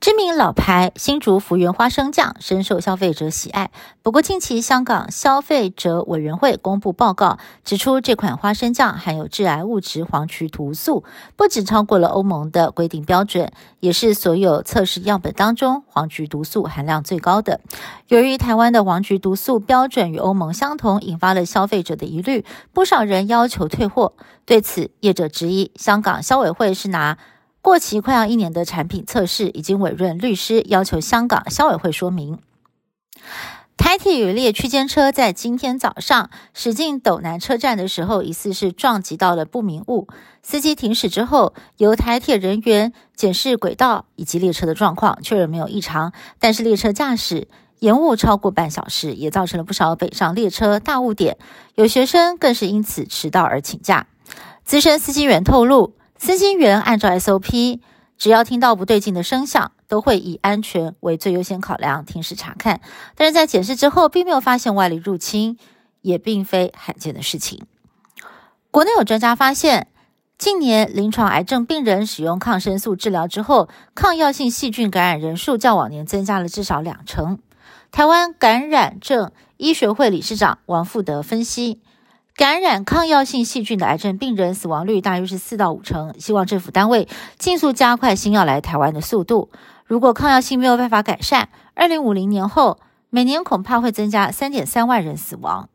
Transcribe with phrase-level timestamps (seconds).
[0.00, 3.72] 知名老牌新竹福源花生酱深受消费者喜爱。
[4.00, 11.02] 不过，近期香港消费者委员会公布报告，指出这款花生酱含有致癌物质黄曲毒素，
[11.34, 17.60] 不仅超过了欧盟的规定标准，也是所有测试样本当中黄曲毒素含量最高的。
[18.06, 24.12] 由于台湾的黄曲毒素标准与欧盟相同，引发了消费者的疑虑，不少人要求退货。
[24.46, 27.18] 对此，业者质疑香港消委会是拿。
[27.68, 32.38] 过期快要一年的产品测试已经委任律师要求香港消委会说明。
[33.76, 40.08] 台铁有一列区间车在今天早上驶进斗南车站的时候，疑似是撞击到了不明物。
[40.42, 46.14] 司机停驶之后，由台铁人员检视轨道以及列车的状况，确认没有异常。
[46.38, 47.48] 但是列车驾驶
[47.80, 51.36] 延误超过半小时，也造成了不少北上列车大误点。
[51.74, 54.06] 有学生更是因此迟到而请假。
[54.64, 55.97] 资深司机员透露。
[56.18, 57.80] 司机员按照 SOP，
[58.16, 62.80] 只要听到不对劲的声响，都会以安全为最优先考量，停驶查看。
[63.14, 65.56] 但是在检视之后，并没有发现外力入侵，
[66.02, 67.62] 也并非罕见的事情。
[68.70, 69.88] 国内有专家发现，
[70.36, 77.38] 近年临床癌症病人使用抗生素治疗之后，抗药性细菌感染人数较往年增加了至少两成。
[77.90, 81.80] 台湾感染症医学会理事长王富德分析。
[82.38, 89.50] 感染抗药性细菌的癌症病人死亡率大约是四到五成，希望政府单位尽速加快新药来台湾的速度。
[89.84, 92.78] 如果抗药性没有办法改善，二零五零年后
[93.10, 95.68] 每年恐怕会增加三点三万人死亡。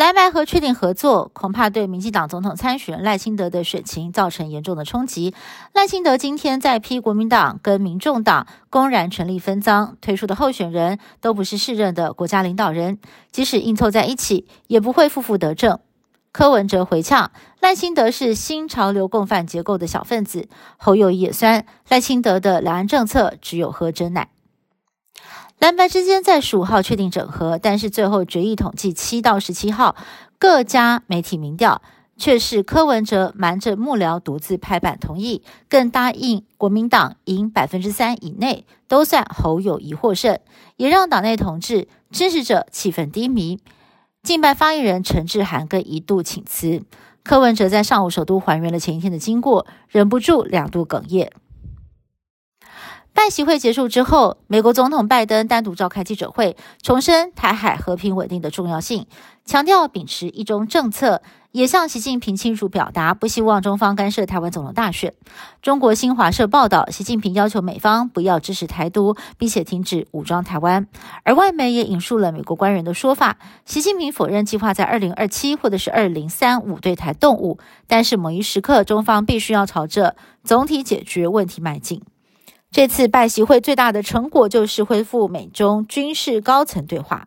[0.00, 5.34] 蓝白和确定合作，恐怕对民进党总统参选赖清德的选情造成严重的冲击。
[5.74, 12.98] 赖清德今天在批国民党跟民众党公然权力分赃，推出的候选人都不是世任的国家领导人，
[13.30, 15.78] 即使硬凑在一起，也不会负负得正。
[16.32, 20.48] 柯文哲回呛，赖清德是新潮流共犯结构的小分子。
[20.78, 24.30] 侯友也酸，赖清德的两岸政策只有喝真奶。
[25.60, 29.94] 蓝白之间在十五号确定整合，但是最后决议统计七到十七号
[30.38, 31.82] 各家媒体民调，
[32.16, 40.38] 却是柯文哲瞒着幕僚独自拍板同意，更答应国民党赢百分之三以内都算侯友谊获胜，
[40.76, 43.60] 也让党内同志支持者气氛低迷。
[44.22, 46.82] 近办发言人陈志涵更一度请辞。
[47.22, 51.30] 柯文哲在上午首都还原了前一天的经过，忍不住两度哽咽。
[53.22, 59.06] 拜习会结束之后，美国总统拜登单独召开记者会，重申台海和平稳定的重要性，
[59.44, 61.20] 强调秉持一中政策，
[61.52, 65.12] 也向习近平清楚表达不希望中方干涉台湾总统大选。
[65.60, 70.88] 中国新华社报道，习近平要求美方不要支持台独，并且停止武装台湾。
[71.22, 82.00] 而外媒也引述了美国官员的说法，习近平否认计划在二零二七或者是二零三五对台动武，但是某一时刻，中方必须要朝着总体解决问题迈进。
[82.70, 87.26] 这次拜习会最大的成果就是恢复美中军事高层对话。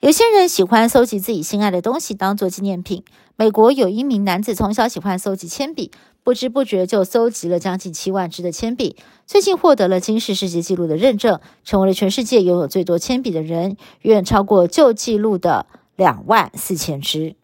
[0.00, 3.04] 有些人喜欢搜集自己心爱的东西当做纪念品。
[3.36, 5.92] 美国有一名男子从小喜欢搜集铅笔，
[6.24, 8.96] 不知不觉就搜集了将近七万支的铅笔。
[9.24, 15.66] 最近获得了金氏世界纪录的认证，成为了全世界拥有最多铅笔的人，远远超过旧纪录的
[15.96, 17.36] 两万四千支。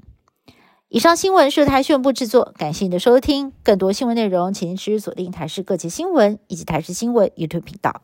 [0.88, 3.52] 以上新闻是台宣布制作，感谢您的收听。
[3.64, 8.02] 更多新闻内容，请您持续锁定台视各界新闻以及台视新闻 YouTube 频道。